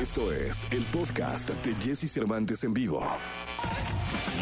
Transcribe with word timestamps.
Esto 0.00 0.32
es 0.32 0.66
el 0.70 0.82
podcast 0.86 1.50
de 1.50 1.74
Jesse 1.74 2.10
Cervantes 2.10 2.64
en 2.64 2.72
vivo. 2.72 3.06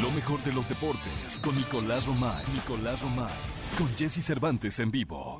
Lo 0.00 0.08
mejor 0.12 0.40
de 0.44 0.52
los 0.52 0.68
deportes 0.68 1.36
con 1.42 1.56
Nicolás 1.56 2.06
Romay. 2.06 2.44
Nicolás 2.54 3.02
Romay. 3.02 3.34
Con 3.76 3.88
Jesse 3.96 4.24
Cervantes 4.24 4.78
en 4.78 4.92
vivo. 4.92 5.38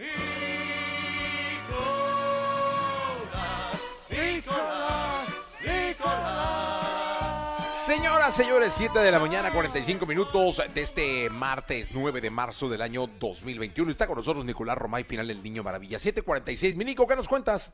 Señoras, 7.70 8.34
señores, 8.34 8.72
7 8.76 8.98
de 8.98 9.12
la 9.12 9.20
mañana, 9.20 9.52
45 9.52 10.04
minutos 10.04 10.60
de 10.74 10.82
este 10.82 11.30
martes 11.30 11.90
9 11.92 12.20
de 12.20 12.30
marzo 12.30 12.68
del 12.68 12.82
año 12.82 13.06
2021. 13.06 13.92
Está 13.92 14.08
con 14.08 14.16
nosotros 14.16 14.44
Nicolás 14.44 14.76
Romay 14.76 15.04
Pinal, 15.04 15.30
el 15.30 15.40
Niño 15.44 15.62
Maravilla. 15.62 15.98
7.46. 15.98 16.74
Mi 16.74 16.84
Nico, 16.84 17.06
¿qué 17.06 17.14
nos 17.14 17.28
cuentas? 17.28 17.72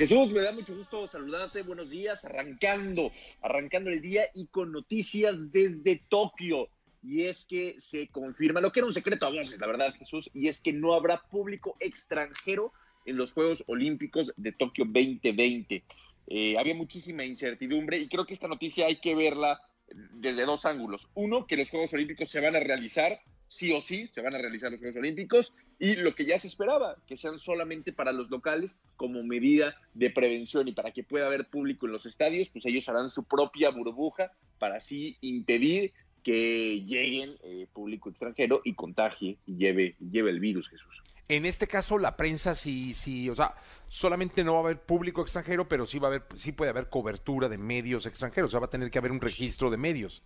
Jesús, 0.00 0.32
me 0.32 0.40
da 0.40 0.50
mucho 0.50 0.74
gusto 0.74 1.06
saludarte. 1.06 1.60
Buenos 1.60 1.90
días, 1.90 2.24
arrancando, 2.24 3.12
arrancando 3.42 3.90
el 3.90 4.00
día 4.00 4.22
y 4.32 4.46
con 4.46 4.72
noticias 4.72 5.52
desde 5.52 6.02
Tokio. 6.08 6.70
Y 7.02 7.24
es 7.24 7.44
que 7.44 7.78
se 7.78 8.08
confirma 8.08 8.62
lo 8.62 8.72
que 8.72 8.80
era 8.80 8.86
un 8.86 8.94
secreto 8.94 9.26
a 9.26 9.30
voces, 9.30 9.60
la 9.60 9.66
verdad, 9.66 9.92
Jesús, 9.92 10.30
y 10.32 10.48
es 10.48 10.62
que 10.62 10.72
no 10.72 10.94
habrá 10.94 11.20
público 11.20 11.76
extranjero 11.80 12.72
en 13.04 13.18
los 13.18 13.34
Juegos 13.34 13.62
Olímpicos 13.66 14.32
de 14.38 14.52
Tokio 14.52 14.86
2020. 14.86 15.84
Eh, 16.28 16.56
había 16.58 16.74
muchísima 16.74 17.22
incertidumbre 17.26 17.98
y 17.98 18.08
creo 18.08 18.24
que 18.24 18.32
esta 18.32 18.48
noticia 18.48 18.86
hay 18.86 19.00
que 19.02 19.14
verla 19.14 19.60
desde 20.12 20.46
dos 20.46 20.64
ángulos. 20.64 21.10
Uno, 21.12 21.46
que 21.46 21.58
los 21.58 21.68
Juegos 21.68 21.92
Olímpicos 21.92 22.30
se 22.30 22.40
van 22.40 22.56
a 22.56 22.60
realizar, 22.60 23.20
sí 23.50 23.72
o 23.72 23.82
sí, 23.82 24.08
se 24.14 24.20
van 24.20 24.34
a 24.34 24.38
realizar 24.38 24.70
los 24.70 24.80
Juegos 24.80 25.00
Olímpicos, 25.00 25.52
y 25.78 25.96
lo 25.96 26.14
que 26.14 26.24
ya 26.24 26.38
se 26.38 26.46
esperaba, 26.46 26.96
que 27.06 27.16
sean 27.16 27.40
solamente 27.40 27.92
para 27.92 28.12
los 28.12 28.30
locales 28.30 28.78
como 28.96 29.24
medida 29.24 29.74
de 29.92 30.10
prevención 30.10 30.68
y 30.68 30.72
para 30.72 30.92
que 30.92 31.02
pueda 31.02 31.26
haber 31.26 31.48
público 31.48 31.86
en 31.86 31.92
los 31.92 32.06
estadios, 32.06 32.48
pues 32.48 32.64
ellos 32.64 32.88
harán 32.88 33.10
su 33.10 33.24
propia 33.24 33.70
burbuja 33.70 34.30
para 34.58 34.76
así 34.76 35.16
impedir 35.20 35.92
que 36.22 36.82
lleguen 36.84 37.34
eh, 37.42 37.66
público 37.72 38.10
extranjero 38.10 38.60
y 38.64 38.74
contagie 38.74 39.38
y 39.46 39.56
lleve, 39.56 39.96
lleve 39.98 40.30
el 40.30 40.38
virus, 40.38 40.68
Jesús. 40.68 41.02
En 41.26 41.44
este 41.44 41.66
caso, 41.66 41.98
la 41.98 42.16
prensa 42.16 42.54
sí, 42.54 42.94
sí, 42.94 43.28
o 43.30 43.34
sea, 43.34 43.54
solamente 43.88 44.44
no 44.44 44.52
va 44.52 44.58
a 44.58 44.62
haber 44.62 44.80
público 44.80 45.22
extranjero, 45.22 45.68
pero 45.68 45.86
sí 45.86 45.98
va 45.98 46.08
a 46.08 46.10
haber, 46.10 46.26
sí 46.36 46.52
puede 46.52 46.70
haber 46.70 46.88
cobertura 46.88 47.48
de 47.48 47.58
medios 47.58 48.06
extranjeros, 48.06 48.50
o 48.50 48.52
sea, 48.52 48.60
va 48.60 48.66
a 48.66 48.70
tener 48.70 48.90
que 48.90 48.98
haber 48.98 49.12
un 49.12 49.20
registro 49.20 49.70
de 49.70 49.76
medios. 49.76 50.22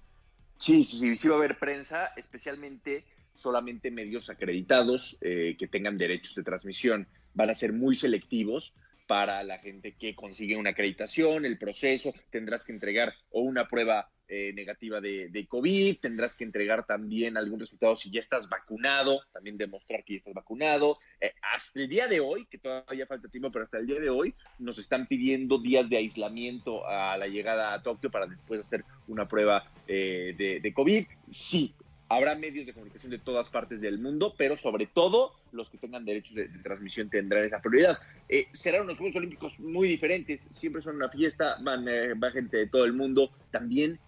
Sí, 0.59 0.85
sí, 0.85 0.99
sí, 0.99 1.17
sí 1.17 1.29
va 1.29 1.35
a 1.35 1.39
haber 1.39 1.59
prensa, 1.59 2.13
especialmente 2.17 3.05
solamente 3.35 3.91
medios 3.91 4.31
acreditados 4.31 5.19
eh, 5.21 5.57
que 5.59 5.67
tengan 5.67 5.99
derechos 5.99 6.35
de 6.35 6.43
transmisión. 6.43 7.09
Van 7.35 7.51
a 7.51 7.55
ser 7.55 7.73
muy 7.73 7.97
selectivos 7.97 8.75
para 9.07 9.43
la 9.43 9.59
gente 9.59 9.97
que 9.97 10.15
consigue 10.15 10.57
una 10.57 10.71
acreditación, 10.71 11.45
el 11.45 11.59
proceso, 11.59 12.15
tendrás 12.31 12.65
que 12.65 12.73
entregar 12.73 13.15
o 13.31 13.41
una 13.41 13.69
prueba 13.69 14.11
eh, 14.29 14.53
negativa 14.55 15.01
de, 15.01 15.29
de, 15.29 15.47
COVID, 15.47 15.99
tendrás 16.01 16.35
que 16.35 16.45
entregar 16.45 16.87
también 16.87 17.37
algún 17.37 17.61
resultado 17.61 17.95
si 17.97 18.11
ya 18.11 18.21
estás 18.21 18.49
vacunado, 18.49 19.21
también 19.33 19.57
demostrar 19.57 20.05
que 20.05 20.15
ya 20.15 20.19
estás 20.19 20.35
vacunado. 20.35 20.99
Eh, 21.21 21.33
hasta 21.43 21.81
el 21.81 21.89
día 21.89 22.09
de 22.09 22.21
hoy, 22.21 22.47
que 22.47 22.59
todavía 22.59 23.07
falta 23.07 23.29
tiempo, 23.29 23.51
pero 23.51 23.65
hasta 23.65 23.79
el 23.79 23.87
día 23.87 24.01
de 24.01 24.11
hoy 24.11 24.35
nos 24.59 24.79
están 24.79 25.07
pidiendo 25.07 25.59
días 25.59 25.89
de 25.89 25.99
aislamiento 25.99 26.87
a 26.87 27.17
la 27.17 27.27
llegada 27.27 27.75
a 27.75 27.83
Tokio 27.83 28.11
para 28.11 28.27
después 28.27 28.61
hacer 28.61 28.85
una 29.09 29.29
prueba 29.29 29.71
eh, 29.87 30.35
de, 30.63 30.75
COVID. 30.75 31.07
Sí, 31.31 31.75
Habrá 32.07 32.35
medios 32.35 32.67
de 32.67 32.75
comunicación 32.75 33.11
de 33.11 33.19
todas 33.19 33.49
partes 33.49 33.81
del 33.81 33.99
mundo, 33.99 34.35
pero 34.37 34.57
sobre 34.57 34.87
todo 34.87 35.33
los 35.53 35.71
que 35.71 35.79
tengan 35.79 36.05
derechos 36.05 36.35
de, 36.35 36.49
de 36.49 36.59
transmisión 36.59 37.09
tendrán 37.09 37.45
esa 37.45 37.61
prioridad. 37.61 37.99
Eh, 38.29 38.47
serán 38.53 38.83
unos 38.83 38.99
Juegos 38.99 39.17
Olímpicos 39.17 39.59
muy 39.59 39.89
diferentes, 39.89 40.47
siempre 40.53 40.83
son 40.83 40.97
una 40.97 41.09
fiesta, 41.09 41.59
van, 41.63 41.87
eh, 41.89 42.15
va 42.15 42.31
gente 42.31 42.57
de 42.57 42.67
todo 42.67 42.85
el 42.85 42.93
mundo. 42.93 43.31
También, 43.51 43.99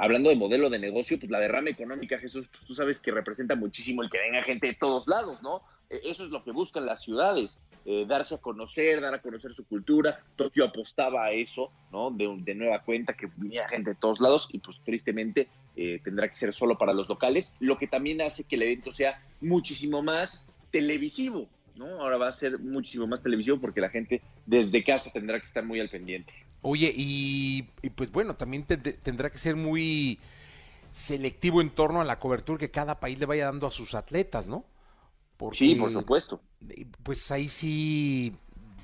hablando 0.00 0.30
de 0.30 0.36
modelo 0.36 0.70
de 0.70 0.78
negocio, 0.78 1.18
pues 1.18 1.30
la 1.30 1.40
derrama 1.40 1.70
económica, 1.70 2.18
Jesús, 2.18 2.46
pues 2.50 2.64
tú 2.66 2.74
sabes 2.74 3.00
que 3.00 3.10
representa 3.10 3.56
muchísimo 3.56 4.02
el 4.02 4.10
que 4.10 4.18
venga 4.18 4.42
gente 4.42 4.68
de 4.68 4.74
todos 4.74 5.06
lados, 5.06 5.42
¿no? 5.42 5.62
Eh, 5.88 6.00
eso 6.04 6.24
es 6.24 6.30
lo 6.30 6.44
que 6.44 6.52
buscan 6.52 6.86
las 6.86 7.02
ciudades. 7.02 7.60
Eh, 7.86 8.04
darse 8.06 8.34
a 8.34 8.38
conocer, 8.38 9.00
dar 9.00 9.14
a 9.14 9.22
conocer 9.22 9.54
su 9.54 9.64
cultura. 9.64 10.22
Tokio 10.36 10.64
apostaba 10.64 11.24
a 11.24 11.32
eso, 11.32 11.72
¿no? 11.90 12.10
De, 12.10 12.28
de 12.42 12.54
nueva 12.54 12.82
cuenta, 12.82 13.14
que 13.14 13.28
viniera 13.36 13.68
gente 13.68 13.90
de 13.90 13.96
todos 13.96 14.20
lados 14.20 14.48
y 14.52 14.58
pues 14.58 14.78
tristemente 14.84 15.48
eh, 15.76 15.98
tendrá 16.04 16.28
que 16.28 16.36
ser 16.36 16.52
solo 16.52 16.76
para 16.76 16.92
los 16.92 17.08
locales, 17.08 17.52
lo 17.58 17.78
que 17.78 17.86
también 17.86 18.20
hace 18.20 18.44
que 18.44 18.56
el 18.56 18.62
evento 18.62 18.92
sea 18.92 19.22
muchísimo 19.40 20.02
más 20.02 20.46
televisivo, 20.70 21.48
¿no? 21.74 21.86
Ahora 22.02 22.18
va 22.18 22.28
a 22.28 22.32
ser 22.34 22.58
muchísimo 22.58 23.06
más 23.06 23.22
televisivo 23.22 23.58
porque 23.58 23.80
la 23.80 23.88
gente 23.88 24.20
desde 24.44 24.84
casa 24.84 25.10
tendrá 25.10 25.40
que 25.40 25.46
estar 25.46 25.64
muy 25.64 25.80
al 25.80 25.88
pendiente. 25.88 26.32
Oye, 26.62 26.92
y, 26.94 27.68
y 27.82 27.90
pues 27.90 28.10
bueno, 28.12 28.34
también 28.36 28.64
te, 28.64 28.76
te, 28.76 28.92
tendrá 28.92 29.30
que 29.30 29.38
ser 29.38 29.56
muy 29.56 30.18
selectivo 30.90 31.60
en 31.60 31.70
torno 31.70 32.00
a 32.00 32.04
la 32.04 32.18
cobertura 32.18 32.58
que 32.58 32.70
cada 32.70 33.00
país 33.00 33.18
le 33.18 33.26
vaya 33.26 33.46
dando 33.46 33.66
a 33.66 33.70
sus 33.70 33.94
atletas, 33.94 34.46
¿no? 34.46 34.64
Porque, 35.36 35.58
sí, 35.58 35.74
por 35.74 35.92
supuesto. 35.92 36.42
Pues 37.02 37.30
ahí 37.30 37.48
sí, 37.48 38.34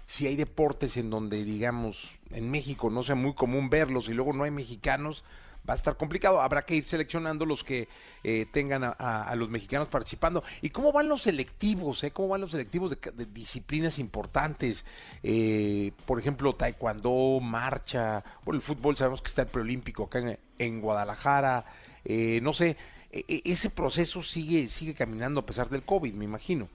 sí 0.06 0.26
hay 0.26 0.36
deportes 0.36 0.96
en 0.96 1.10
donde, 1.10 1.44
digamos, 1.44 2.10
en 2.30 2.50
México 2.50 2.88
no 2.88 3.02
sea 3.02 3.14
muy 3.14 3.34
común 3.34 3.68
verlos 3.68 4.08
y 4.08 4.14
luego 4.14 4.32
no 4.32 4.44
hay 4.44 4.50
mexicanos, 4.50 5.22
va 5.68 5.74
a 5.74 5.76
estar 5.76 5.96
complicado. 5.96 6.40
Habrá 6.40 6.62
que 6.62 6.76
ir 6.76 6.84
seleccionando 6.84 7.44
los 7.44 7.64
que 7.64 7.88
eh, 8.24 8.46
tengan 8.52 8.84
a, 8.84 9.34
los 9.36 9.50
mexicanos 9.50 9.88
participando. 9.88 10.42
¿Y 10.62 10.70
cómo 10.70 10.92
van 10.92 11.08
los 11.08 11.22
selectivos? 11.22 12.02
Eh? 12.04 12.10
¿Cómo 12.10 12.28
van 12.28 12.40
los 12.40 12.52
selectivos 12.52 12.90
de, 12.90 13.26
disciplinas 13.26 13.98
importantes? 13.98 14.84
Eh, 15.22 15.92
por 16.06 16.18
ejemplo, 16.18 16.54
taekwondo, 16.54 17.40
marcha, 17.40 18.22
bueno, 18.44 18.58
el 18.58 18.62
fútbol 18.62 18.96
sabemos 18.96 19.22
que 19.22 19.28
está 19.28 19.42
el 19.42 19.48
preolímpico 19.48 20.04
acá 20.04 20.20
en, 20.20 20.38
en 20.58 20.80
Guadalajara. 20.80 21.64
No 22.40 22.52
sé, 22.52 22.76
ese 23.10 23.68
proceso 23.68 24.22
sigue, 24.22 24.68
sigue 24.68 24.94
caminando 24.94 25.40
a 25.40 25.46
pesar 25.46 25.68
del 25.68 25.82
COVID, 25.82 26.14
me 26.14 26.24
imagino. 26.24 26.68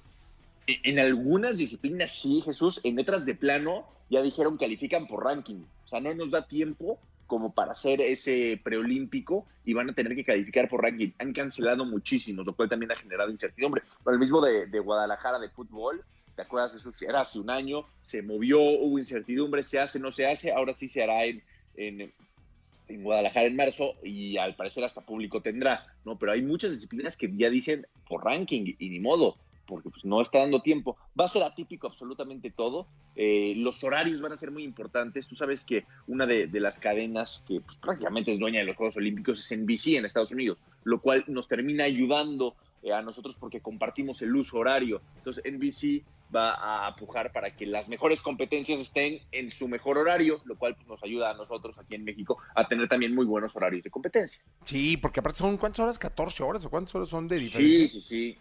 En 0.68 1.00
algunas 1.00 1.58
disciplinas 1.58 2.20
sí, 2.20 2.42
Jesús, 2.42 2.82
en 2.84 3.00
otras 3.00 3.26
de 3.26 3.36
plano 3.36 3.86
ya 4.10 4.22
dijeron 4.22 4.58
califican 4.58 5.08
por 5.08 5.24
ranking. 5.24 5.64
O 5.86 5.88
sea, 5.88 6.02
no 6.02 6.14
nos 6.14 6.32
da 6.32 6.48
tiempo 6.48 7.00
como 7.32 7.54
para 7.54 7.72
hacer 7.72 8.02
ese 8.02 8.60
preolímpico 8.62 9.46
y 9.64 9.72
van 9.72 9.90
a 9.90 9.94
tener 9.94 10.18
que 10.18 10.26
calificar 10.26 10.68
por 10.68 10.82
ranking. 10.84 11.12
Han 11.18 11.32
cancelado 11.32 11.86
muchísimos, 11.86 12.46
lo 12.46 12.54
cual 12.54 12.68
también 12.68 12.92
ha 12.92 12.98
generado 12.98 13.32
incertidumbre. 13.32 13.84
Pero 14.04 14.16
el 14.16 14.20
mismo 14.20 14.42
de, 14.42 14.80
Guadalajara 14.80 15.40
de 15.40 15.48
fútbol, 15.48 16.04
¿te 16.36 16.42
acuerdas? 16.42 16.74
Eso 16.74 16.92
era 17.00 17.22
hace 17.22 17.40
un 17.40 17.50
año, 17.50 17.86
se 18.02 18.22
movió, 18.22 18.60
hubo 18.60 19.00
incertidumbre, 19.00 19.64
se 19.64 19.80
hace, 19.80 19.98
no 19.98 20.12
se 20.12 20.28
hace, 20.28 20.52
ahora 20.52 20.74
sí 20.74 20.90
se 20.90 21.04
hará 21.04 21.24
en, 21.24 21.42
en 21.78 23.02
Guadalajara 23.02 23.46
en 23.46 23.56
marzo 23.56 23.94
y 24.04 24.36
al 24.36 24.58
parecer 24.58 24.84
hasta 24.84 25.00
público 25.00 25.42
tendrá, 25.42 25.88
¿no? 26.04 26.20
Pero 26.20 26.34
hay 26.34 26.42
muchas 26.42 26.72
disciplinas 26.72 27.16
que 27.16 27.32
ya 27.34 27.50
dicen 27.50 27.88
por 28.10 28.26
ranking 28.26 28.74
y 28.78 28.90
ni 28.90 29.00
modo, 29.00 29.38
porque 29.72 29.90
pues 29.90 30.04
no 30.04 30.22
está 30.22 30.40
dando 30.40 30.62
tiempo. 30.62 30.98
Va 31.18 31.26
a 31.26 31.30
ser 31.30 31.44
atípico 31.44 31.88
absolutamente 31.88 32.52
todo. 32.52 32.88
Eh, 33.16 33.54
los 33.56 33.82
horarios 33.86 34.20
van 34.20 34.34
a 34.34 34.38
ser 34.38 34.52
muy 34.52 34.66
importantes. 34.66 35.28
Tú 35.28 35.38
sabes 35.38 35.64
que 35.64 35.86
una 36.08 36.28
de, 36.28 36.48
de 36.48 36.60
las 36.60 36.78
cadenas 36.78 37.42
que 37.48 37.62
pues, 37.62 37.78
prácticamente 37.78 38.34
es 38.34 38.40
dueña 38.40 38.60
de 38.60 38.66
los 38.66 38.76
Juegos 38.76 38.98
Olímpicos 38.98 39.40
es 39.40 39.58
NBC 39.58 39.96
en 39.96 40.04
Estados 40.04 40.32
Unidos, 40.32 40.58
lo 40.84 41.00
cual 41.00 41.24
nos 41.28 41.48
termina 41.48 41.86
ayudando 41.86 42.56
eh, 42.84 42.92
a 42.92 43.02
nosotros 43.02 43.38
porque 43.40 43.62
compartimos 43.62 44.22
el 44.22 44.36
uso 44.36 44.58
horario. 44.58 45.02
Entonces 45.18 45.42
NBC 45.50 46.04
va 46.36 46.52
a 46.52 46.88
apujar 46.88 47.32
para 47.32 47.56
que 47.56 47.66
las 47.66 47.88
mejores 47.88 48.22
competencias 48.22 48.80
estén 48.80 49.20
en 49.32 49.52
su 49.52 49.68
mejor 49.68 49.98
horario, 49.98 50.42
lo 50.46 50.58
cual 50.58 50.76
pues, 50.76 50.88
nos 50.88 51.04
ayuda 51.04 51.32
a 51.32 51.34
nosotros 51.34 51.78
aquí 51.78 51.96
en 51.96 52.04
México 52.04 52.40
a 52.56 52.68
tener 52.68 52.88
también 52.88 53.14
muy 53.14 53.26
buenos 53.26 53.56
horarios 53.56 53.84
de 53.84 53.90
competencia. 53.90 54.42
Sí, 54.66 54.98
porque 54.98 55.20
aparte 55.22 55.40
son 55.40 55.58
cuántas 55.58 55.80
horas, 55.80 56.00
14 56.00 56.44
horas 56.44 56.66
o 56.66 56.70
cuántas 56.70 56.96
horas 56.96 57.10
son 57.10 57.28
de 57.28 57.38
diferencia. 57.38 57.88
Sí, 57.88 58.02
sí, 58.02 58.02
sí. 58.02 58.38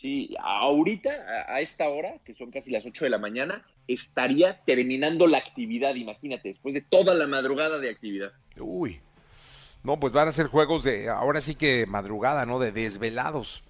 Sí, 0.00 0.34
ahorita, 0.42 1.10
a 1.48 1.60
esta 1.60 1.88
hora, 1.88 2.14
que 2.24 2.32
son 2.32 2.50
casi 2.50 2.70
las 2.70 2.86
8 2.86 3.04
de 3.04 3.10
la 3.10 3.18
mañana, 3.18 3.66
estaría 3.86 4.60
terminando 4.64 5.26
la 5.26 5.38
actividad, 5.38 5.94
imagínate, 5.94 6.48
después 6.48 6.74
de 6.74 6.80
toda 6.80 7.14
la 7.14 7.26
madrugada 7.26 7.78
de 7.78 7.90
actividad. 7.90 8.32
Uy, 8.58 9.00
no, 9.82 10.00
pues 10.00 10.12
van 10.12 10.28
a 10.28 10.32
ser 10.32 10.46
juegos 10.46 10.84
de, 10.84 11.08
ahora 11.08 11.40
sí 11.40 11.54
que 11.54 11.84
madrugada, 11.86 12.46
¿no? 12.46 12.58
De 12.58 12.72
desvelados. 12.72 13.62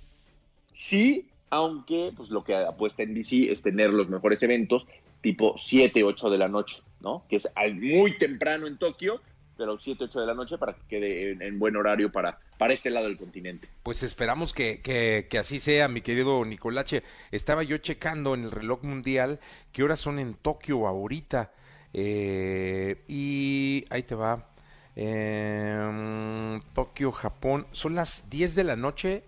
Sí, 0.73 1.29
aunque 1.51 2.13
pues 2.17 2.31
lo 2.31 2.45
que 2.45 2.55
apuesta 2.55 3.03
en 3.03 3.15
DC 3.15 3.51
es 3.51 3.63
tener 3.63 3.91
los 3.91 4.09
mejores 4.09 4.43
eventos 4.43 4.87
tipo 5.21 5.55
7, 5.57 6.03
8 6.03 6.31
de 6.31 6.39
la 6.39 6.49
noche, 6.49 6.83
¿no? 7.01 7.25
Que 7.29 7.37
es 7.37 7.49
muy 7.75 8.17
temprano 8.17 8.67
en 8.67 8.79
Tokio, 8.79 9.21
pero 9.61 9.79
7, 9.79 10.05
8 10.05 10.21
de 10.21 10.27
la 10.27 10.33
noche 10.33 10.57
para 10.57 10.73
que 10.73 10.81
quede 10.89 11.33
en, 11.33 11.43
en 11.43 11.59
buen 11.59 11.77
horario 11.77 12.11
para, 12.11 12.39
para 12.57 12.73
este 12.73 12.89
lado 12.89 13.09
del 13.09 13.19
continente. 13.19 13.69
Pues 13.83 14.03
esperamos 14.03 14.55
que, 14.55 14.81
que, 14.81 15.27
que, 15.29 15.37
así 15.37 15.59
sea, 15.59 15.87
mi 15.87 16.01
querido 16.01 16.43
Nicolache. 16.47 17.03
Estaba 17.31 17.63
yo 17.63 17.77
checando 17.77 18.33
en 18.33 18.45
el 18.45 18.53
reloj 18.53 18.83
mundial 18.85 19.39
qué 19.71 19.83
horas 19.83 20.01
son 20.01 20.19
en 20.19 20.33
Tokio 20.33 20.87
ahorita. 20.87 21.53
Eh, 21.93 23.03
y 23.07 23.85
ahí 23.91 24.03
te 24.03 24.15
va. 24.15 24.49
Eh, 24.97 26.59
Tokio, 26.75 27.13
Japón. 27.13 27.67
Son 27.73 27.95
las 27.95 28.31
10 28.31 28.55
de 28.55 28.65
la 28.65 28.77
noche. 28.77 29.25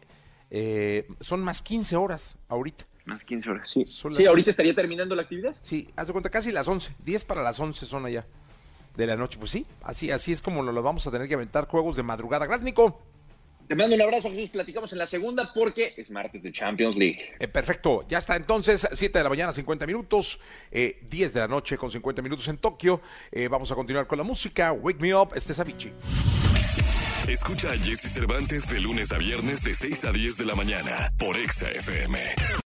Eh, 0.51 1.09
son 1.21 1.43
más 1.43 1.61
15 1.61 1.97
horas 1.97 2.39
ahorita. 2.49 2.87
Más 3.05 3.23
15 3.23 3.51
horas, 3.51 3.69
sí. 3.69 3.85
Son 3.85 4.17
sí, 4.17 4.25
ahorita 4.25 4.49
estaría 4.49 4.75
terminando 4.75 5.15
la 5.15 5.23
actividad. 5.23 5.55
Sí, 5.61 5.91
haz 5.95 6.07
de 6.07 6.13
cuenta, 6.15 6.31
casi 6.31 6.53
las 6.53 6.67
11. 6.67 6.95
10 7.05 7.25
para 7.25 7.43
las 7.43 7.61
11 7.61 7.85
son 7.85 8.07
allá. 8.07 8.25
De 8.97 9.07
la 9.07 9.17
noche. 9.17 9.39
Pues 9.39 9.51
sí, 9.51 9.67
así, 9.83 10.11
así 10.11 10.33
es 10.33 10.43
como 10.43 10.63
lo 10.63 10.83
vamos 10.83 11.07
a 11.07 11.11
tener 11.11 11.29
que 11.29 11.35
aventar 11.35 11.67
juegos 11.67 11.97
de 11.97 12.03
madrugada. 12.03 12.47
Gracias, 12.47 12.65
Nico. 12.65 12.99
Te 13.69 13.77
mando 13.77 13.95
un 13.95 14.03
abrazo, 14.03 14.31
Jesús. 14.31 14.51
Platicamos 14.51 14.93
en 14.93 14.99
la 14.99 15.07
segunda 15.07 15.51
porque 15.55 15.95
es 15.97 16.11
martes 16.11 16.43
de 16.43 16.53
Champions 16.53 16.97
League. 16.97 17.19
Eh, 17.39 17.49
perfecto. 17.49 18.05
Ya 18.09 18.19
está 18.19 18.37
entonces, 18.37 18.87
7 18.93 19.19
de 19.19 19.23
la 19.23 19.31
mañana, 19.31 19.53
50 19.53 19.87
minutos, 19.87 20.41
eh, 20.71 20.99
10 21.09 21.33
de 21.33 21.41
la 21.41 21.49
noche 21.49 21.79
con 21.79 21.91
50 21.91 22.21
minutos 22.23 22.47
en 22.49 22.59
Tokio. 22.59 23.01
Eh, 23.31 23.49
vamos 23.49 23.71
a 23.73 23.75
continuar 23.75 24.07
con 24.07 24.19
la 24.19 24.25
música. 24.25 24.73
Wake 24.73 25.01
Me 25.01 25.15
Up, 25.15 25.31
este 25.35 25.53
es 25.53 25.61
Avicii. 25.61 25.93
Escucha 27.29 27.71
a 27.71 27.79
Jesse 27.79 28.13
Cervantes 28.13 28.69
de 28.69 28.81
lunes 28.81 29.13
a 29.13 29.19
viernes 29.19 29.63
de 29.63 29.75
6 29.75 30.05
a 30.07 30.13
10 30.13 30.39
de 30.39 30.45
la 30.45 30.55
mañana 30.55 31.13
por 31.19 31.37
Exa 31.37 31.71
FM. 31.71 32.19